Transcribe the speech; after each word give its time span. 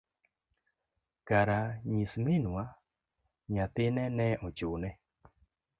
kara 1.27 1.59
nyis 1.91 2.13
Minwa, 2.25 2.63
nyathine 3.53 4.03
ne 4.17 4.27
ochune. 4.47 4.89